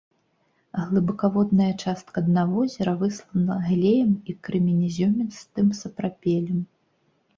[0.91, 6.59] Глыбакаводная частка дна возера выслана глеем і крэменязёмістым сапрапелем.